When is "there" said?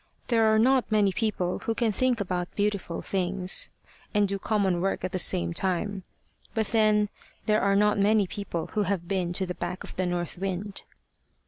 0.29-0.45, 7.45-7.61